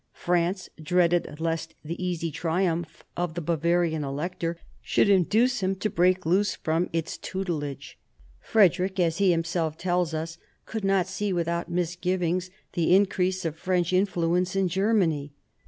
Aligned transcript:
France 0.15 0.67
dreaded 0.81 1.39
lest 1.39 1.75
the 1.85 2.03
easy 2.03 2.31
triumph 2.31 3.03
of 3.15 3.35
the 3.35 3.39
Bavarian 3.39 4.03
Elector 4.03 4.57
should 4.81 5.07
induce 5.07 5.59
him 5.59 5.75
to 5.75 5.91
break 5.91 6.25
loose 6.25 6.55
from 6.55 6.89
its 6.91 7.19
tutelage. 7.19 7.99
Frederick, 8.39 8.99
as 8.99 9.17
he 9.19 9.29
himself 9.29 9.77
tells 9.77 10.11
us, 10.15 10.39
could 10.65 10.83
not 10.83 11.05
see 11.05 11.31
without 11.31 11.69
misgivings 11.69 12.49
the 12.73 12.95
increase 12.95 13.45
of 13.45 13.55
French 13.55 13.93
influence 13.93 14.55
in 14.55 14.67
Germany. 14.67 15.33